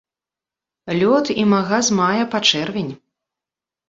Лёт 0.99 1.25
імага 1.43 1.79
з 1.89 1.97
мая 1.99 2.23
па 2.31 2.41
чэрвень. 2.53 2.89